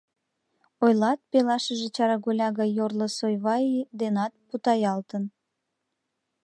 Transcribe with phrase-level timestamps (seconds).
[0.85, 3.69] Ойлат, пелашыже чараголя гай йорло Сойваи
[3.99, 5.23] денат путаялтын.